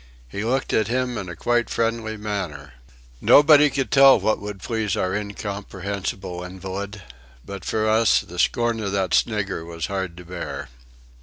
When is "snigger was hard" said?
9.13-10.17